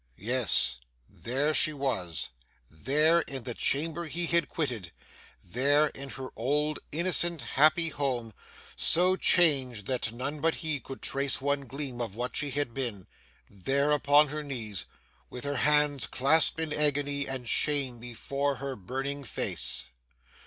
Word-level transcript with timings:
Yes, 0.17 0.79
there 1.07 1.53
she 1.53 1.73
was,—there, 1.73 3.19
in 3.19 3.43
the 3.43 3.53
chamber 3.53 4.05
he 4.05 4.25
had 4.25 4.49
quitted,—there 4.49 5.87
in 5.89 6.09
her 6.09 6.29
old 6.35 6.79
innocent, 6.91 7.43
happy 7.43 7.89
home, 7.89 8.33
so 8.75 9.15
changed 9.15 9.85
that 9.85 10.11
none 10.11 10.41
but 10.41 10.55
he 10.55 10.79
could 10.79 11.03
trace 11.03 11.39
one 11.39 11.67
gleam 11.67 12.01
of 12.01 12.15
what 12.15 12.35
she 12.35 12.49
had 12.49 12.73
been,—there 12.73 13.91
upon 13.91 14.29
her 14.29 14.41
knees,—with 14.41 15.43
her 15.43 15.57
hands 15.57 16.07
clasped 16.07 16.59
in 16.59 16.73
agony 16.73 17.27
and 17.27 17.47
shame 17.47 17.99
before 17.99 18.55
her 18.55 18.75
burning 18.75 19.23
face. 19.23 19.85